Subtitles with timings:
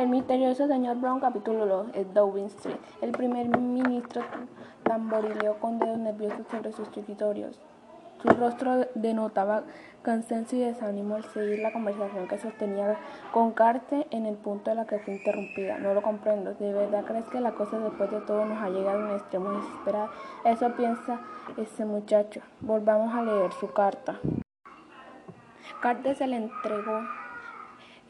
[0.00, 2.78] El misterioso señor Brown, capítulo 2, es Downing Street.
[3.02, 4.22] El primer ministro
[4.82, 7.60] tamborileó con dedos nerviosos sobre sus escritorios.
[8.22, 9.64] Su rostro denotaba
[10.00, 12.96] cansancio y desánimo al seguir la conversación que sostenía
[13.30, 15.76] con Carter en el punto en la que fue interrumpida.
[15.76, 16.54] No lo comprendo.
[16.54, 19.50] ¿De verdad crees que la cosa después de todo nos ha llegado a un extremo
[19.50, 20.08] desesperado?
[20.46, 21.20] Eso piensa
[21.58, 22.40] ese muchacho.
[22.62, 24.18] Volvamos a leer su carta.
[25.82, 27.02] Carter se le entregó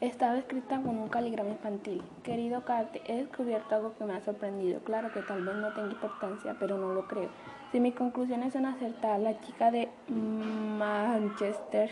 [0.01, 2.01] estaba escrita con un caligrama infantil.
[2.23, 4.79] Querido Carte, he descubierto algo que me ha sorprendido.
[4.81, 7.29] Claro que tal vez no tenga importancia, pero no lo creo.
[7.71, 11.91] Si mis conclusiones son acertadas, la chica de Manchester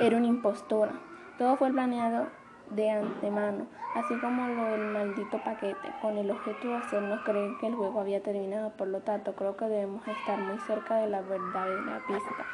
[0.00, 0.92] era una impostora.
[1.38, 2.26] Todo fue planeado
[2.70, 7.68] de antemano, así como lo del maldito paquete, con el objeto de hacernos creer que
[7.68, 8.70] el juego había terminado.
[8.70, 12.44] Por lo tanto, creo que debemos estar muy cerca de la verdadera pista.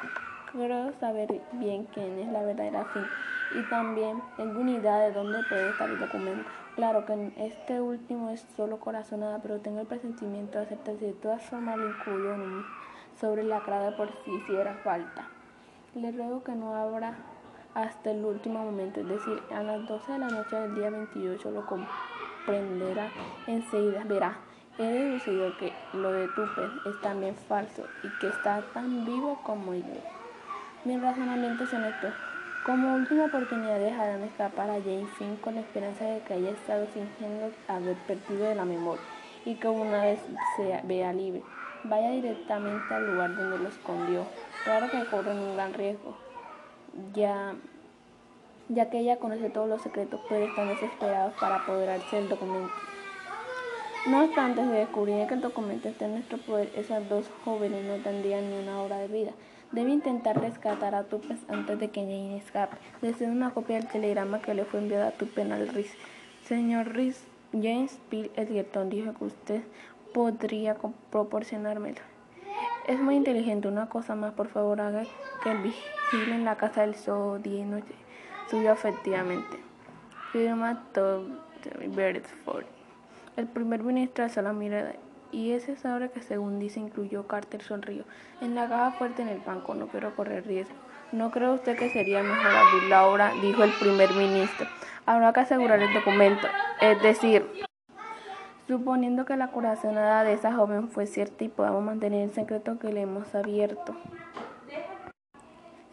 [0.52, 3.04] Creo saber bien quién es la verdadera fin
[3.52, 6.48] y también tengo una idea de dónde puede estar el documento.
[6.76, 11.06] Claro que este último es solo corazonada, pero tengo el presentimiento de aceptarse.
[11.06, 12.36] De todas formas lo incluyo
[13.20, 15.28] sobre la cara por si hiciera falta.
[15.94, 17.16] Le ruego que no abra
[17.74, 21.50] hasta el último momento, es decir, a las 12 de la noche del día 28
[21.50, 23.10] lo comprenderá
[23.46, 24.04] enseguida.
[24.04, 24.38] Verá,
[24.78, 29.74] he deducido que lo de Tupper es también falso y que está tan vivo como
[29.74, 29.84] yo.
[30.84, 32.08] Mi razonamiento es honesto.
[32.64, 36.86] Como última oportunidad dejarán escapar a Jane Finn con la esperanza de que haya estado
[36.88, 39.02] fingiendo haber perdido de la memoria
[39.46, 40.20] y que una vez
[40.56, 41.42] se vea libre,
[41.84, 44.26] vaya directamente al lugar donde lo escondió.
[44.64, 46.14] Claro que corren un gran riesgo,
[47.14, 47.54] ya,
[48.68, 52.74] ya que ella conoce todos los secretos, pero están desesperados para apoderarse del documento.
[54.06, 58.02] No obstante, se descubriría que el documento está en nuestro poder, esas dos jóvenes no
[58.02, 59.32] tendrían ni una hora de vida.
[59.72, 62.76] Debe intentar rescatar a Tupes antes de que Jane escape.
[63.02, 65.92] Deseo una copia del telegrama que le fue enviado a Tupen al Riz.
[66.44, 69.62] Señor Riz, James Bill Edgerton dijo que usted
[70.12, 70.76] podría
[71.10, 72.00] proporcionármelo.
[72.88, 73.68] Es muy inteligente.
[73.68, 75.04] Una cosa más, por favor, haga
[75.44, 77.94] que el vigile en la casa del Soho día y noche.
[78.50, 79.56] Suyo efectivamente.
[80.32, 81.28] Firma Todd
[81.94, 82.64] Beresford.
[83.36, 84.94] El primer ministro alzó la mirada
[85.32, 85.82] y ese es
[86.12, 88.04] que según dice incluyó Carter sonrió.
[88.40, 90.74] En la caja fuerte en el banco, no quiero correr riesgo.
[91.12, 93.32] ¿No cree usted que sería mejor abrirla ahora?
[93.42, 94.66] dijo el primer ministro.
[95.06, 96.46] Habrá que asegurar el documento.
[96.80, 97.46] Es decir,
[98.68, 102.92] suponiendo que la corazonada de esa joven fue cierta y podamos mantener el secreto que
[102.92, 103.96] le hemos abierto.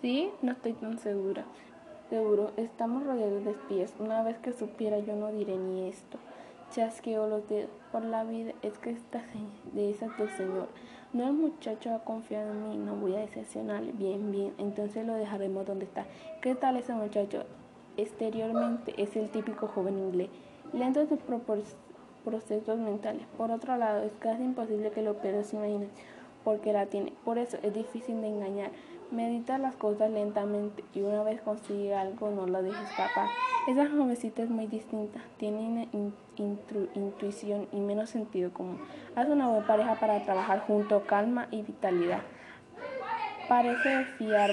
[0.02, 1.46] Sí, no estoy tan segura.
[2.10, 3.94] Seguro, estamos rodeados de espías.
[4.00, 6.20] Una vez que supiera yo no diré ni esto
[6.72, 7.70] chasqueó los dedos.
[7.92, 9.24] Por la vida es que esta
[9.74, 10.68] de esas dos señor.
[11.14, 13.92] No el muchacho ha confiado en mí, no voy a decepcionarle.
[13.94, 16.06] Bien, bien, entonces lo dejaremos donde está.
[16.42, 17.44] ¿Qué tal ese muchacho?
[17.96, 20.30] Exteriormente es el típico joven inglés,
[20.74, 21.20] lento en sus
[22.24, 23.24] procesos mentales.
[23.38, 25.90] Por otro lado, es casi imposible que lo pero se imaginen
[26.44, 27.14] porque la tiene.
[27.26, 28.72] Por eso es difícil de engañar.
[29.10, 33.30] Medita las cosas lentamente y una vez consigue algo no lo dejes escapar.
[33.68, 35.88] Esa jovencita es muy distinta, tiene
[36.94, 38.82] intuición y menos sentido común.
[39.16, 42.20] Haz una buena pareja para trabajar junto, calma y vitalidad.
[43.48, 44.52] Parece fiar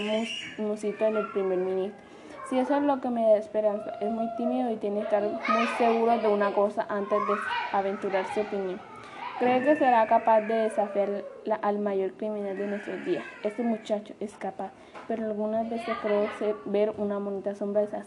[0.59, 2.01] musito en el primer ministro.
[2.49, 5.23] Si eso es lo que me da esperanza, es muy tímido y tiene que estar
[5.23, 7.35] muy seguro de una cosa antes de
[7.73, 8.94] aventurar su opinión.
[9.39, 11.25] Cree que será capaz de desafiar
[11.63, 13.25] al mayor criminal de nuestros días.
[13.43, 14.71] Este muchacho es capaz,
[15.09, 16.29] pero algunas veces creo
[16.67, 18.07] ver una bonita sombra de.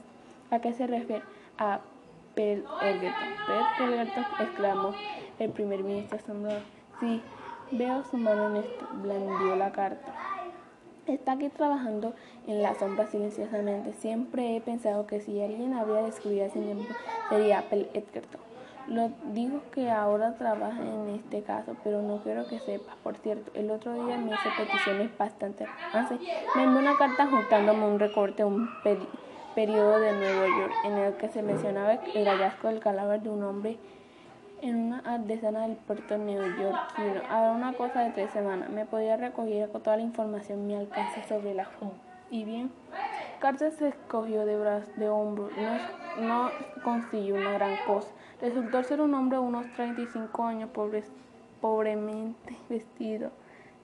[0.52, 1.24] ¿A qué se refiere?
[1.58, 1.82] A
[2.34, 4.26] Peter Egerton.
[4.40, 4.94] exclamó
[5.40, 6.62] el primer ministro asombrado.
[7.02, 7.22] Sí,
[7.72, 10.14] veo su mano en esto, blandió la carta.
[11.08, 12.14] Está aquí trabajando
[12.48, 13.92] en la sombra silenciosamente.
[13.94, 16.86] Siempre he pensado que si alguien habría descubierto a sí mismo
[17.30, 18.42] sería Apple Edgerton.
[18.88, 22.96] Lo digo que ahora trabaja en este caso, pero no quiero que sepa.
[23.04, 26.18] Por cierto, el otro día me hizo peticiones bastante así.
[26.56, 28.70] Me envió una carta juntándome un recorte, un
[29.56, 33.44] periodo de Nueva York, en el que se mencionaba el hallazgo del cadáver de un
[33.44, 33.78] hombre
[34.62, 36.78] en una artesana del puerto de New York.
[37.30, 38.70] Ahora una cosa de tres semanas.
[38.70, 42.08] Me podía recoger con toda la información mi alcance sobre la joven.
[42.30, 42.72] Y bien,
[43.40, 45.52] Carter se escogió de brazos, de hombros.
[45.58, 46.52] No, no
[46.84, 48.10] consiguió una gran cosa.
[48.40, 51.04] Resultó ser un hombre de unos 35 años, pobre,
[51.60, 53.32] pobremente vestido,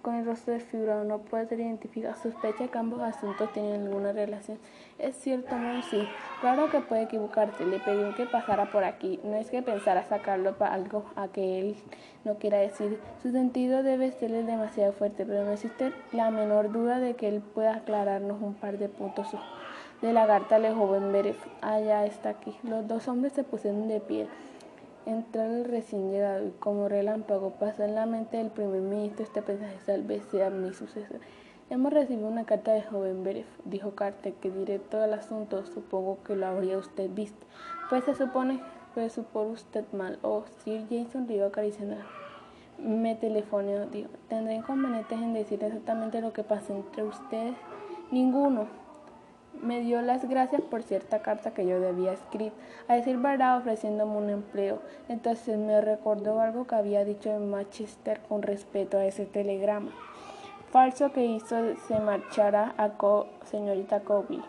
[0.03, 1.03] con el rostro desfigurado.
[1.05, 2.15] No puede ser identificado.
[2.21, 4.59] Sospecha que ambos asuntos tienen alguna relación.
[4.99, 5.55] Es cierto,
[5.89, 6.07] sí.
[6.41, 7.65] Claro que puede equivocarse.
[7.65, 9.19] Le pedí que pasara por aquí.
[9.23, 11.75] No es que pensara sacarlo para algo a que él
[12.23, 12.99] no quiera decir.
[13.23, 17.41] Su sentido debe serle demasiado fuerte, pero no existe la menor duda de que él
[17.41, 19.33] pueda aclararnos un par de puntos
[20.03, 21.37] de la carta del joven Beref.
[21.61, 22.53] Allá está aquí.
[22.63, 24.27] Los dos hombres se pusieron de pie.
[25.05, 29.41] Entrar el recién llegado y como relámpago pasó en la mente del primer ministro este
[29.41, 31.21] mensaje, tal vez sea mi sucesor.
[31.69, 36.35] Hemos recibido una carta del joven Beref, dijo Carter, que directo al asunto, supongo que
[36.35, 37.45] lo habría usted visto.
[37.89, 38.59] Pues se supone,
[38.93, 40.19] pues supone usted mal.
[40.21, 41.95] Oh, Sir Jason río acariciando.
[42.77, 47.55] Me telefoneó, dijo, ¿tendré inconvenientes en decir exactamente lo que pasa entre ustedes?
[48.11, 48.82] Ninguno
[49.61, 52.53] me dio las gracias por cierta carta que yo debía escribir,
[52.87, 54.79] a decir verdad ofreciéndome un empleo.
[55.09, 59.91] Entonces me recordó algo que había dicho en Manchester con respecto a ese telegrama.
[60.71, 61.55] Falso que hizo
[61.87, 62.91] se marchara a
[63.45, 64.41] señorita Cowley.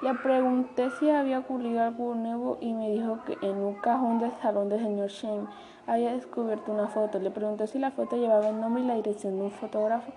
[0.00, 4.30] Le pregunté si había ocurrido algo nuevo y me dijo que en un cajón del
[4.40, 5.48] salón del señor Shane
[5.88, 7.18] había descubierto una foto.
[7.18, 10.12] Le pregunté si la foto llevaba el nombre y la dirección de un fotógrafo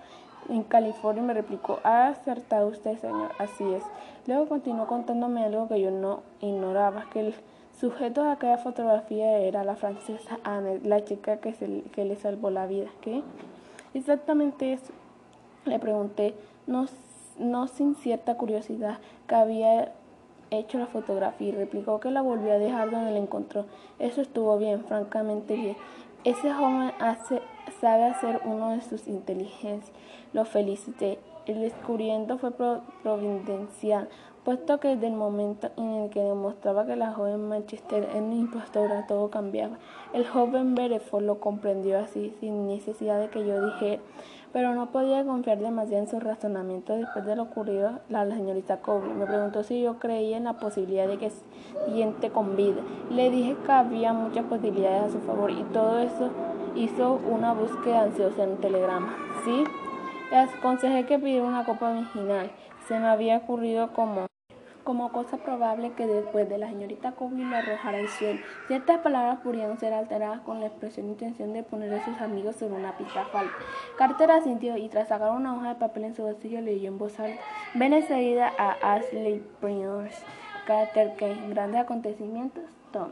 [0.48, 3.84] en California me replicó, ha acertado usted, señor, así es.
[4.26, 7.34] Luego continuó contándome algo que yo no ignoraba, que el
[7.78, 12.50] sujeto de aquella fotografía era la francesa Anne, la chica que, se, que le salvó
[12.50, 12.88] la vida.
[13.00, 13.22] ¿Qué?
[13.94, 14.92] Exactamente eso.
[15.64, 16.34] Le pregunté,
[16.66, 16.86] no,
[17.38, 19.92] no sin cierta curiosidad, que había
[20.50, 23.66] hecho la fotografía y replicó que la volvió a dejar donde la encontró.
[23.98, 25.76] Eso estuvo bien, francamente bien.
[26.24, 27.40] Ese joven hace,
[27.80, 29.92] sabe hacer uno de sus inteligencias.
[30.32, 31.18] Lo felicité.
[31.46, 32.52] El descubrimiento fue
[33.02, 34.08] providencial,
[34.44, 38.34] puesto que desde el momento en el que demostraba que la joven Manchester era una
[38.36, 39.78] impostora, todo cambiaba.
[40.12, 44.00] El joven Bereford lo comprendió así, sin necesidad de que yo dijera,
[44.52, 48.78] pero no podía confiar demasiado en su razonamiento después de lo ocurrido a la señorita
[48.78, 49.12] Cowley.
[49.14, 51.32] Me preguntó si yo creía en la posibilidad de que
[51.86, 52.82] siguiente con vida.
[53.10, 56.30] Le dije que había muchas posibilidades a su favor y todo eso
[56.74, 59.14] hizo una búsqueda ansiosa en un telegrama.
[59.44, 59.64] Sí,
[60.30, 62.50] le aconsejé que pidiera una copa original.
[62.88, 64.26] Se me había ocurrido como
[64.82, 68.40] como cosa probable que después de la señorita Cowley lo arrojara al suelo.
[68.66, 72.56] Ciertas palabras podrían ser alteradas con la expresión e intención de poner a sus amigos
[72.56, 73.54] sobre una pista falta.
[73.96, 77.18] Carter asintió y tras sacar una hoja de papel en su bolsillo leyó en voz
[77.18, 77.40] alta.
[77.74, 80.24] Ven enseguida a Ashley Prince.
[80.66, 81.48] Carter Kane.
[81.48, 82.64] Grandes acontecimientos.
[82.92, 83.10] Tom.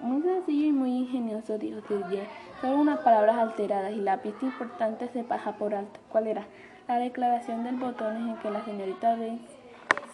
[0.00, 2.26] Muy sencillo y muy ingenioso, dijo Sir
[2.60, 6.00] Solo unas palabras alteradas y la pista importante se pasa por alto.
[6.10, 6.46] ¿Cuál era?
[6.88, 9.61] La declaración del botón en que la señorita Bates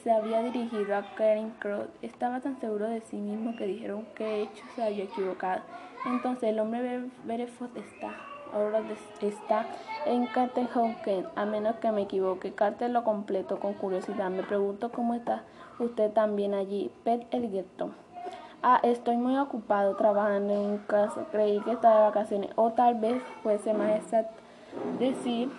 [0.09, 1.85] se había dirigido a Karen Crow.
[2.01, 5.61] Estaba tan seguro de sí mismo que dijeron que hecho se había equivocado.
[6.07, 8.17] Entonces el hombre Bereford está
[8.55, 8.81] ahora
[9.21, 9.67] está
[10.07, 12.55] en Catehoken, a menos que me equivoque.
[12.55, 14.31] Carter lo completo con curiosidad.
[14.31, 15.43] Me pregunto cómo está
[15.79, 16.91] usted también allí.
[17.05, 17.93] Pet Elgerton.
[18.63, 21.27] Ah, estoy muy ocupado trabajando en un caso.
[21.31, 22.51] Creí que estaba de vacaciones.
[22.57, 24.41] O tal vez fuese más exacto
[24.99, 25.51] decir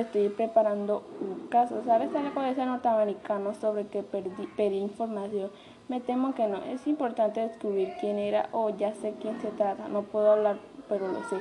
[0.00, 1.82] estoy preparando un caso.
[1.84, 5.50] ¿Sabes algo de ese norteamericano sobre que pedí información?
[5.88, 6.58] Me temo que no.
[6.64, 9.88] Es importante descubrir quién era o ya sé quién se trata.
[9.88, 10.56] No puedo hablar,
[10.88, 11.36] pero lo sé.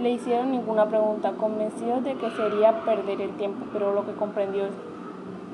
[0.00, 4.68] Le hicieron ninguna pregunta, convencido de que sería perder el tiempo, pero lo que comprendió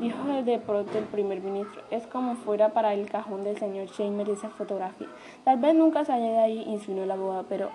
[0.00, 4.31] dijo de pronto el primer ministro, es como fuera para el cajón del señor Shamer
[4.31, 5.08] esa fotografía.
[5.44, 7.69] Tal vez nunca haya de ahí, insinuó la boda, pero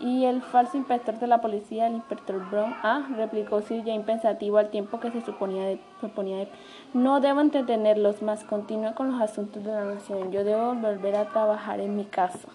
[0.00, 4.58] y el falso inspector de la policía, el inspector Brown, ah, replicó Sir Jane pensativo
[4.58, 6.48] al tiempo que se suponía de, proponía de,
[6.94, 11.28] no debo entretenerlos más, continúe con los asuntos de la nación, yo debo volver a
[11.28, 12.48] trabajar en mi caso.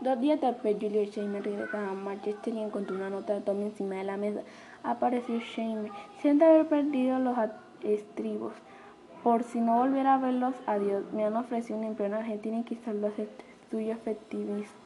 [0.00, 3.94] Dos días después, Julius Shane regresaba a Manchester y encontró una nota de Tommy encima
[3.94, 4.40] de la mesa.
[4.82, 7.38] Apareció Shane, siente haber perdido los
[7.82, 8.52] estribos.
[9.22, 11.04] Por si no volviera a verlos, adiós.
[11.12, 13.46] Me han ofrecido un empleo en Argentina y quizás lo acepte.
[13.70, 14.83] Suyo efectivista.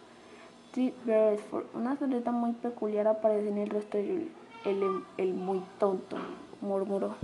[0.68, 1.64] Street Beresford.
[1.74, 4.28] Una sonrisa muy peculiar aparece en el rostro de
[4.66, 6.18] el, el, muy tonto,
[6.60, 7.14] murmuró.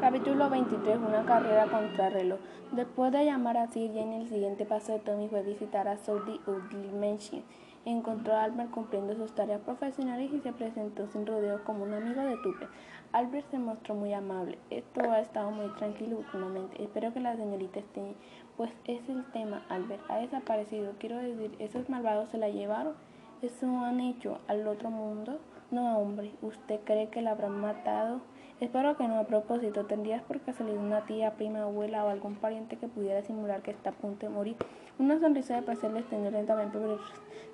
[0.00, 0.96] Capítulo 23.
[0.96, 2.38] Una carrera contra reloj.
[2.72, 6.40] Después de llamar a Sir Jane, el siguiente paso de Tommy fue visitar a Saudi
[6.46, 7.42] Ugly Mansion.
[7.84, 12.22] Encontró a Albert cumpliendo sus tareas profesionales y se presentó sin rodeo como un amigo
[12.22, 12.68] de Tupe.
[13.12, 14.58] Albert se mostró muy amable.
[14.70, 16.82] Esto ha estado muy tranquilo últimamente.
[16.82, 18.14] Espero que la señorita esté
[18.56, 20.02] pues es el tema, Albert.
[20.08, 20.92] Ha desaparecido.
[20.98, 22.94] Quiero decir, esos malvados se la llevaron.
[23.42, 25.38] ¿Eso han hecho al otro mundo?
[25.70, 26.32] No, hombre.
[26.42, 28.20] ¿Usted cree que la habrán matado?
[28.60, 29.18] Espero que no.
[29.18, 33.62] A propósito, ¿tendrías por casualidad una tía, prima, abuela o algún pariente que pudiera simular
[33.62, 34.56] que está a punto de morir?
[34.98, 36.98] Una sonrisa de placer le extendió lentamente pero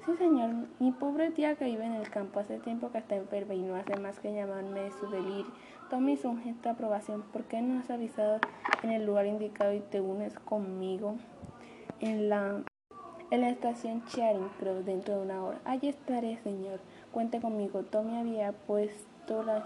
[0.07, 0.51] Sí, señor.
[0.81, 3.77] Mi pobre tía que vive en el campo hace tiempo que está enferma y no
[3.77, 5.53] hace más que llamarme de su delirio.
[5.91, 7.23] Tommy hizo un gesto de aprobación.
[7.23, 8.39] ¿Por qué no has avisado
[8.83, 11.17] en el lugar indicado y te unes conmigo
[12.01, 12.63] en la,
[13.31, 15.61] en la estación Charing Cross dentro de una hora?
[15.65, 16.81] Allí estaré, señor.
[17.13, 17.83] Cuente conmigo.
[17.83, 19.65] Tommy había puesto la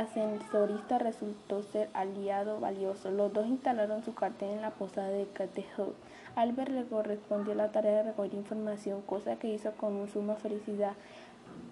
[0.00, 3.10] ascensorista resultó ser aliado valioso.
[3.10, 5.94] Los dos instalaron su cartel en la posada de Catejo.
[6.34, 10.92] Albert le correspondió la tarea de recoger información, cosa que hizo con suma felicidad.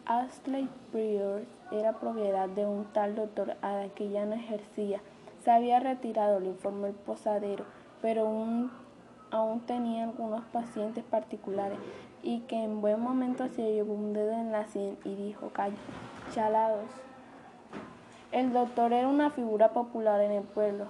[0.06, 5.00] Astley Prior era propiedad de un tal doctor Ada que ya no ejercía.
[5.44, 7.66] Se había retirado, le informó el posadero,
[8.00, 8.26] pero
[9.30, 11.78] aún tenía algunos pacientes particulares
[12.22, 15.52] y que en buen momento se llevó un dedo en la sien y dijo,
[16.34, 16.88] chalados.
[18.34, 20.86] El doctor era una figura popular en el pueblo,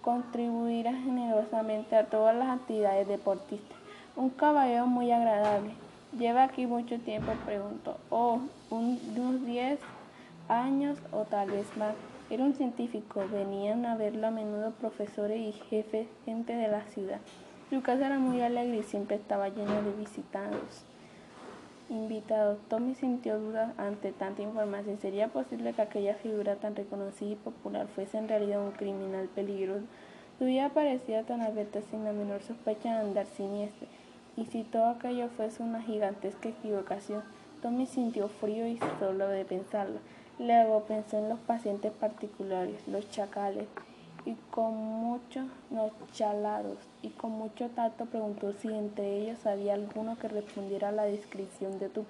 [0.00, 3.76] contribuirá generosamente a todas las actividades deportistas.
[4.14, 5.72] Un caballero muy agradable.
[6.16, 7.96] Lleva aquí mucho tiempo, preguntó.
[8.10, 8.38] Oh,
[8.70, 9.80] unos 10
[10.48, 11.96] años o tal vez más.
[12.30, 13.24] Era un científico.
[13.28, 17.18] Venían a verlo a menudo profesores y jefes, gente de la ciudad.
[17.70, 20.84] Su casa era muy alegre y siempre estaba llena de visitados.
[21.90, 24.98] Invitados, Tommy sintió dudas ante tanta información.
[25.00, 29.84] ¿Sería posible que aquella figura tan reconocida y popular fuese en realidad un criminal peligroso?
[30.38, 33.86] Su vida parecía tan abierta sin la menor sospecha de andar siniestra.
[34.36, 37.22] Y si todo aquello fuese una gigantesca equivocación,
[37.60, 40.00] Tommy sintió frío y solo de pensarlo.
[40.38, 43.68] Luego pensó en los pacientes particulares, los chacales,
[44.26, 50.16] y con muchos no chalados, y con mucho tacto preguntó si entre ellos había alguno
[50.18, 52.04] que respondiera a la descripción de tu.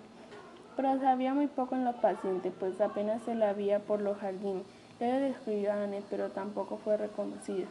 [0.76, 4.64] Pero sabía muy poco en los pacientes, pues apenas se la había por los jardines.
[5.00, 7.66] Luego describió a Anne, pero tampoco fue reconocido.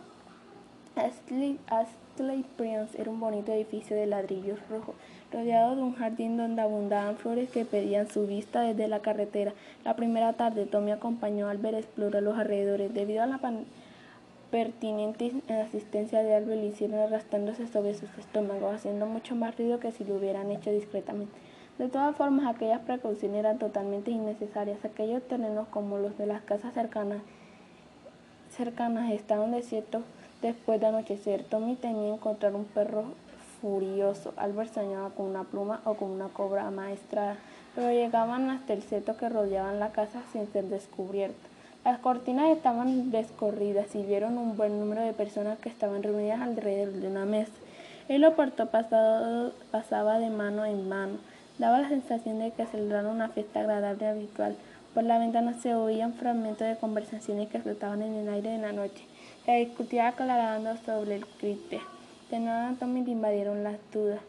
[0.96, 2.46] Astley, Astley
[2.96, 4.94] era un bonito edificio de ladrillos rojos,
[5.32, 9.54] rodeado de un jardín donde abundaban flores que pedían su vista desde la carretera.
[9.84, 12.94] La primera tarde, Tommy acompañó a Albert a explorar los alrededores.
[12.94, 13.40] Debido a la
[14.54, 19.92] pertinente asistencia de Albert, le hicieron arrastrándose sobre sus estómagos, haciendo mucho más ruido que
[19.92, 21.34] si lo hubieran hecho discretamente.
[21.80, 24.86] De todas formas, aquellas precauciones eran totalmente innecesarias.
[24.86, 27.24] Aquellos terrenos como los de las casas cercanas,
[29.12, 30.04] estaban desiertos
[30.44, 33.06] Después de anochecer, Tommy temía encontrar un perro
[33.60, 34.34] furioso.
[34.38, 37.38] Albert soñaba con una pluma o con una cobra maestra,
[37.74, 41.53] pero llegaban hasta el seto que rodeaban la casa sin ser descubiertos.
[41.86, 46.94] Las cortinas estaban descorridas y vieron un buen número de personas que estaban reunidas alrededor
[46.94, 47.52] de una mesa.
[48.08, 51.18] El oporto pasaba de mano en mano.
[51.58, 54.56] Daba la sensación de que celebraban una fiesta agradable habitual.
[54.94, 58.72] Por la ventana se oían fragmentos de conversaciones que flotaban en el aire de la
[58.72, 59.04] noche.
[59.46, 61.86] Se discutía aclarando sobre el criterio.
[62.32, 64.22] De nada Tommy le invadieron las dudas.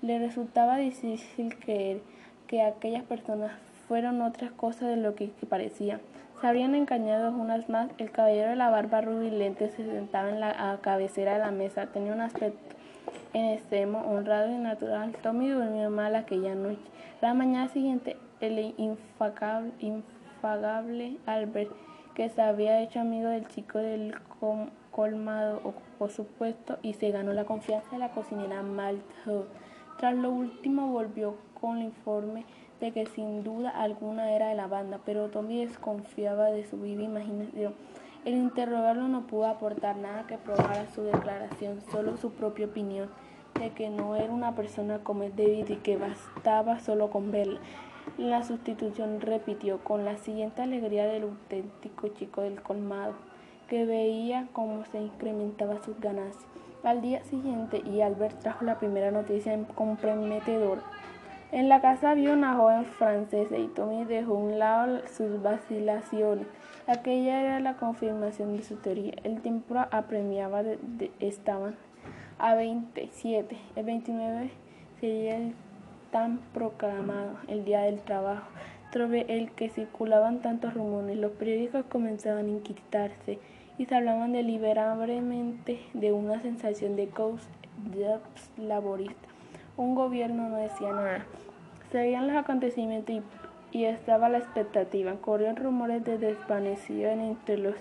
[0.00, 2.02] Le resultaba difícil creer
[2.46, 3.50] que aquellas personas
[3.88, 6.00] fueron otras cosas de lo que parecían.
[6.40, 7.90] Se habían engañado unas más.
[7.98, 11.86] El caballero de la barba rubilente se sentaba en la cabecera de la mesa.
[11.86, 12.76] Tenía un aspecto
[13.32, 15.14] en extremo honrado y natural.
[15.22, 16.82] Tommy durmió mal aquella noche.
[17.20, 21.72] La mañana siguiente, el infagable, infagable Albert
[22.14, 24.14] que se había hecho amigo del chico del
[24.90, 29.48] colmado, ocupó su puesto y se ganó la confianza de la cocinera Malthouse.
[29.98, 32.44] Tras lo último volvió con el informe
[32.92, 37.74] que sin duda alguna era de la banda, pero Tommy desconfiaba de su viva imaginación.
[38.24, 43.10] El interrogarlo no pudo aportar nada que probara su declaración, solo su propia opinión
[43.60, 47.60] de que no era una persona como David y que bastaba solo con verla.
[48.18, 53.14] La sustitución repitió con la siguiente alegría del auténtico chico del colmado,
[53.68, 56.44] que veía cómo se incrementaba sus ganancias.
[56.82, 60.82] Al día siguiente, y Albert trajo la primera noticia comprometedora.
[61.54, 66.48] En la casa había una joven francesa y Tommy dejó a un lado sus vacilaciones.
[66.88, 69.14] Aquella era la confirmación de su teoría.
[69.22, 71.76] El tiempo apremiaba, de, estaban
[72.40, 73.56] a 27.
[73.76, 74.50] El 29
[74.98, 75.54] sería el
[76.10, 78.48] tan proclamado, el Día del Trabajo,
[78.92, 81.16] sobre el que circulaban tantos rumores.
[81.16, 83.38] Los periódicos comenzaban a inquietarse
[83.78, 87.46] y se hablaban deliberadamente de una sensación de jobs
[88.56, 89.28] laborista.
[89.76, 91.26] Un gobierno no decía nada.
[91.94, 95.14] Seguían los acontecimientos y, y estaba la expectativa.
[95.20, 97.76] Corrían rumores de desvanecimiento entre los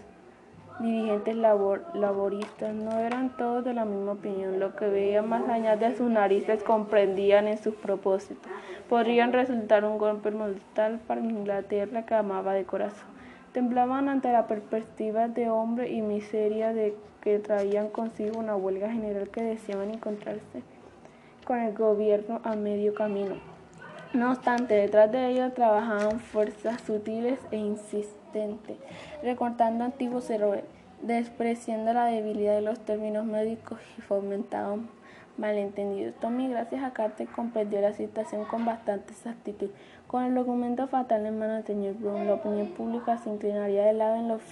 [0.79, 4.59] dirigentes labor, laboristas no eran todos de la misma opinión.
[4.59, 8.51] Lo que veían más allá de sus narices comprendían en sus propósitos.
[8.87, 13.07] Podrían resultar un golpe mortal para Inglaterra que amaba de corazón.
[13.51, 19.29] Temblaban ante la perspectiva de hombre y miseria de que traían consigo una huelga general
[19.29, 20.61] que deseaban encontrarse
[21.47, 23.52] con el gobierno a medio camino.
[24.13, 28.77] No obstante, detrás de ellos trabajaban fuerzas sutiles e insistentes,
[29.23, 30.65] recortando antiguos errores,
[31.01, 34.87] despreciando la debilidad de los términos médicos y fomentaban
[35.37, 36.13] malentendidos.
[36.19, 39.71] Tommy, gracias a Carter, comprendió la situación con bastante exactitud.
[40.05, 43.93] Con el documento fatal en manos del señor Brown, la opinión pública se inclinaría de
[43.93, 44.43] lado en los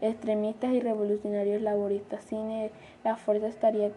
[0.00, 2.22] extremistas y revolucionarios laboristas.
[2.22, 2.70] Sin él,
[3.02, 3.90] la fuerza estaría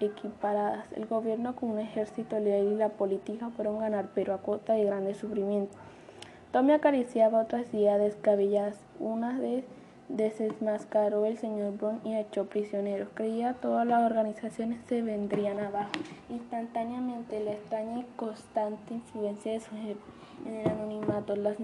[0.00, 0.86] equiparadas.
[0.92, 4.84] El gobierno con un ejército leal y la política fueron ganar, pero a costa de
[4.84, 5.76] grandes sufrimientos.
[6.52, 8.80] Tommy acariciaba otras ideas descabelladas.
[9.00, 9.64] Una de
[10.08, 13.08] desmascaró el señor Brown y echó prisioneros.
[13.14, 15.90] Creía todas las organizaciones se vendrían abajo.
[16.28, 20.00] Instantáneamente, la extraña y constante influencia de su jefe
[20.46, 21.56] en el anonimato las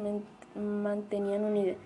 [0.55, 1.77] mantenían unidas.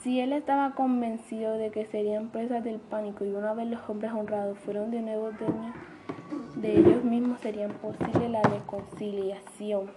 [0.00, 4.12] Si él estaba convencido de que serían presas del pánico y una vez los hombres
[4.12, 5.74] honrados fueron de nuevo dueños
[6.54, 9.90] de ellos mismos, sería posible la reconciliación.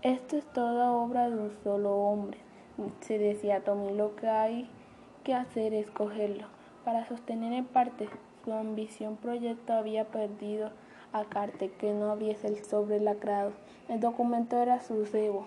[0.00, 2.38] Esto es toda obra de un solo hombre,
[3.00, 3.92] se decía Tommy.
[3.92, 4.70] Lo que hay
[5.22, 6.46] que hacer es cogerlo.
[6.84, 8.08] Para sostener en parte
[8.44, 10.70] su ambición proyecto había perdido
[11.12, 13.52] a Carter, que no hubiese el sobre lacrado.
[13.88, 15.46] El documento era su cebo.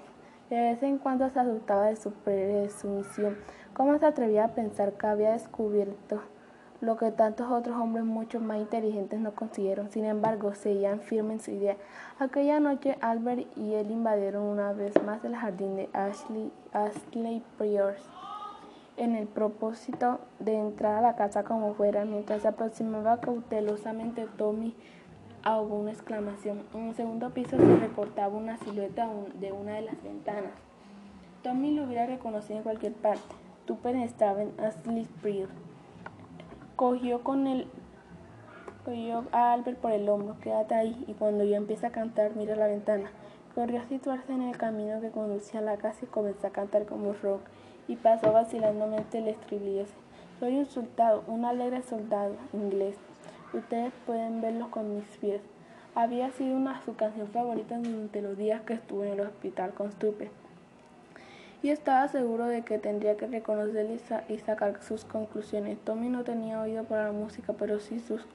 [0.49, 3.37] De vez en cuando se asustaba de su presunción.
[3.73, 6.21] ¿Cómo se atrevía a pensar que había descubierto
[6.81, 9.91] lo que tantos otros hombres mucho más inteligentes no consiguieron.
[9.91, 11.77] Sin embargo, seguían firmes en su idea.
[12.19, 18.01] Aquella noche, Albert y él invadieron una vez más el jardín de Ashley, Ashley Priors
[18.97, 22.05] en el propósito de entrar a la casa como fuera.
[22.05, 24.75] Mientras se aproximaba cautelosamente, Tommy
[25.45, 26.63] una exclamación.
[26.73, 30.51] En el segundo piso se recortaba una silueta de una de las ventanas.
[31.43, 33.35] Tommy lo hubiera reconocido en cualquier parte.
[33.65, 35.07] Tupper estaba en Ashley
[36.75, 37.67] cogió con el
[38.85, 42.55] cogió a Albert por el hombro, quédate ahí, y cuando yo empiece a cantar, mira
[42.55, 43.11] la ventana.
[43.53, 46.85] Corrió a situarse en el camino que conducía a la casa y comenzó a cantar
[46.85, 47.41] como rock,
[47.87, 49.85] y pasó vacilantemente el estribillo.
[50.39, 52.95] Soy un soldado, un alegre soldado inglés.
[53.53, 55.41] Ustedes pueden verlo con mis pies.
[55.95, 59.91] Había sido una su canción favorita durante los días que estuve en el hospital con
[59.91, 60.29] Stupe
[61.61, 63.87] y estaba seguro de que tendría que reconocer
[64.29, 65.77] y, sacar sus conclusiones.
[65.83, 68.25] Tommy no tenía oído para la música, pero sí sus,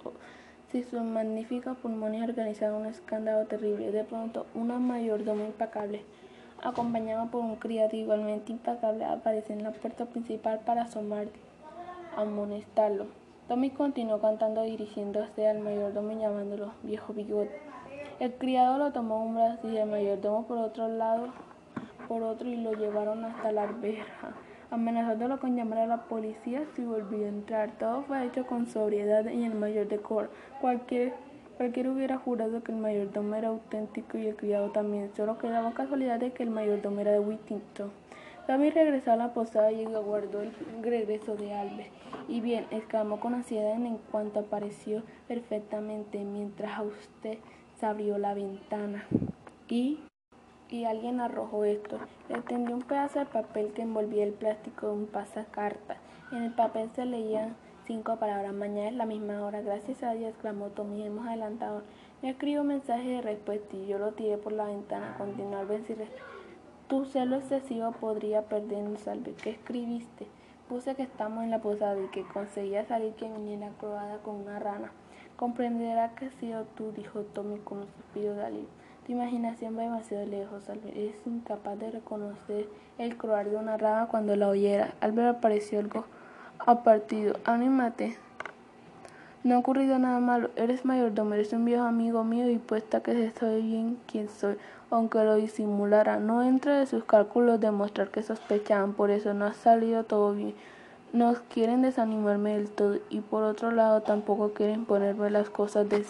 [0.70, 3.92] si sus magníficos pulmones organizaban un escándalo terrible.
[3.92, 6.02] De pronto, una mayordomo impecable,
[6.62, 11.28] acompañada por un criado igualmente impecable, aparece en la puerta principal para asomar,
[12.16, 13.06] amonestarlo.
[13.48, 17.60] Tommy continuó cantando dirigiéndose al mayordomo y llamándolo viejo bigote.
[18.18, 21.28] El criado lo tomó un brazo y el mayordomo por otro lado
[22.08, 24.34] por otro y lo llevaron hasta la alberja,
[24.70, 27.72] amenazándolo con llamar a la policía si volvía a entrar.
[27.78, 30.28] Todo fue hecho con sobriedad y el mayor decoro.
[30.60, 31.12] Cualquier,
[31.56, 35.10] cualquiera hubiera jurado que el mayordomo era auténtico y el criado también.
[35.14, 37.90] Solo quedaba casualidad de que el mayordomo era de Whittington.
[38.46, 40.52] David regresó a la posada y aguardó el
[40.82, 41.90] regreso de Albert.
[42.28, 47.38] Y bien, exclamó con ansiedad en cuanto apareció perfectamente mientras usted
[47.78, 49.06] se abrió la ventana.
[49.68, 50.00] Y
[50.74, 51.98] y alguien arrojó esto.
[52.28, 55.98] Le tendió un pedazo de papel que envolvía el plástico de un pasacarta.
[56.32, 57.54] En el papel se leían
[57.86, 58.52] cinco palabras.
[58.52, 59.60] Mañana es la misma hora.
[59.60, 61.06] Gracias a Dios, exclamó Tommy.
[61.06, 61.82] Hemos adelantado.
[62.22, 65.14] Le escribo un mensaje de respuesta y yo lo tiré por la ventana.
[65.16, 65.98] Continuó al decir
[66.88, 69.32] Tu celo excesivo podría perdernos, salve.
[69.42, 70.26] ¿Qué escribiste?
[70.68, 74.58] Puse que estamos en la posada y que conseguía salir que viniera croada con una
[74.58, 74.92] rana.
[75.36, 78.68] Comprenderá que ha sido tú, dijo Tommy con un suspiro de alivio.
[79.06, 80.96] Tu imaginación va demasiado lejos, Albert.
[80.96, 82.68] Es incapaz de reconocer
[82.98, 84.94] el croar de una rana cuando la oyera.
[85.00, 86.04] Albert apareció algo
[86.58, 87.36] apartido.
[87.44, 88.16] Anímate.
[89.44, 90.48] No ha ocurrido nada malo.
[90.56, 94.56] Eres mayordomo, eres un viejo amigo mío y puesta que se sabe bien quién soy,
[94.90, 96.18] aunque lo disimulara.
[96.18, 100.54] No entra de sus cálculos demostrar que sospechaban, por eso no ha salido todo bien.
[101.12, 106.06] No quieren desanimarme del todo y por otro lado tampoco quieren ponerme las cosas de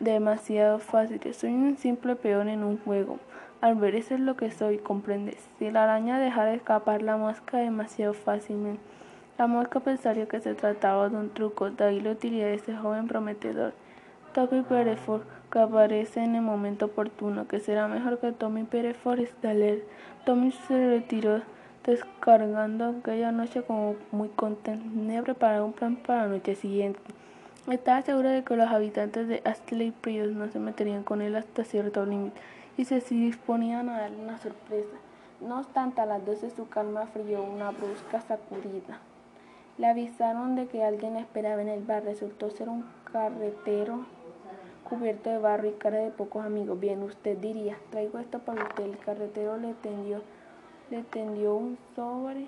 [0.00, 1.20] demasiado fácil.
[1.34, 3.20] Soy un simple peón en un juego.
[3.60, 5.38] Al ver eso es lo que soy, comprendes.
[5.60, 8.82] Si la araña dejara escapar la mosca demasiado fácilmente,
[9.38, 12.74] la mosca pensaría que se trataba de un truco, de ahí la utilidad de ese
[12.74, 13.74] joven prometedor.
[14.32, 19.84] Tommy Perefort, que aparece en el momento oportuno, que será mejor que Tommy Perefort leer.
[20.24, 21.42] Tommy se retiró
[21.84, 24.84] descargando aquella noche como muy contento.
[24.84, 27.00] Tenía preparado un plan para la noche siguiente.
[27.70, 31.64] Estaba seguro de que los habitantes de Astley Prius no se meterían con él hasta
[31.64, 32.40] cierto límite
[32.76, 34.96] y se disponían a darle una sorpresa.
[35.40, 38.98] No obstante, a las doce su calma frió una brusca sacudida.
[39.78, 42.04] Le avisaron de que alguien esperaba en el bar.
[42.04, 44.06] Resultó ser un carretero
[44.84, 46.78] cubierto de barro y cara de pocos amigos.
[46.78, 48.84] Bien, usted diría, traigo esto para usted.
[48.84, 50.22] El carretero le tendió,
[50.90, 52.46] le tendió un sobre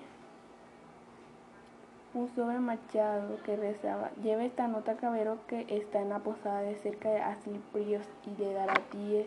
[2.15, 6.75] un sobre machado que rezaba, lleve esta nota cabero que está en la posada de
[6.77, 9.27] cerca de Asliprios y le dará diez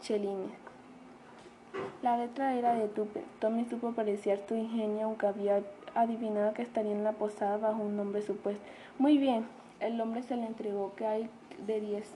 [0.00, 0.52] chelines.
[2.02, 3.22] La letra era de Tupe.
[3.40, 5.62] Tommy supo apreciar su ingenio, aunque había
[5.94, 8.62] adivinado que estaría en la posada bajo un nombre supuesto.
[8.98, 9.46] Muy bien,
[9.80, 11.30] el hombre se le entregó que hay
[11.66, 12.10] de diez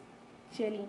[0.53, 0.89] chelines.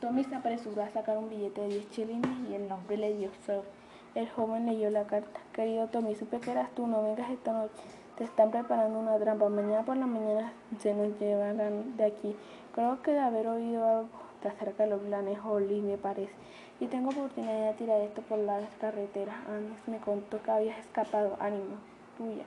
[0.00, 3.30] Tommy se apresuró a sacar un billete de diez chelines y el nombre le dio
[3.46, 3.68] sobre.
[4.14, 5.40] El joven leyó la carta.
[5.52, 7.74] Querido Tommy, supe que eras tú, no vengas esta noche.
[8.16, 9.48] Te están preparando una trampa.
[9.48, 12.34] Mañana por la mañana se nos llevarán de aquí.
[12.74, 14.08] Creo que de haber oído algo
[14.48, 16.32] acerca de los planes Holly, me parece.
[16.80, 19.34] Y tengo oportunidad de tirar esto por la carretera.
[19.48, 21.36] Antes me contó que habías escapado.
[21.40, 21.76] Ánimo,
[22.16, 22.44] tuya.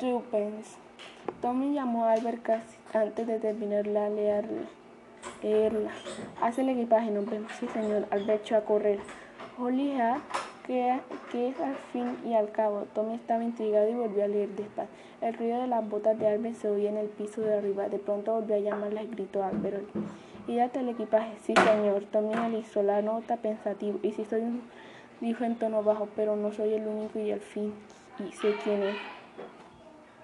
[0.00, 0.76] Rupens.
[1.40, 4.66] Tommy llamó a Albert casi antes de terminar la leerla.
[5.42, 5.90] leerla.
[6.42, 7.22] Hace el equipaje, no
[7.58, 8.06] Sí, señor.
[8.10, 9.00] Albert echó a correr.
[9.58, 9.94] Holly
[10.66, 11.00] que,
[11.32, 12.86] es al fin y al cabo.
[12.94, 14.90] Tommy estaba intrigado y volvió a leer despacio.
[15.20, 17.88] El ruido de las botas de Albert se oía en el piso de arriba.
[17.88, 19.84] De pronto volvió a llamarla y gritó a Albert.
[20.46, 21.32] ¿Y date el equipaje?
[21.42, 22.04] Sí, señor.
[22.12, 23.98] Tommy analizó la nota pensativo.
[24.02, 24.62] Y si soy un...
[25.20, 27.72] dijo en tono bajo, pero no soy el único y al fin
[28.20, 29.17] y sé quién es.